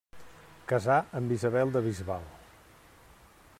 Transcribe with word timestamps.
Casà 0.71 0.95
amb 1.19 1.35
Isabel 1.35 1.75
de 1.77 1.83
Bisbal. 1.91 2.27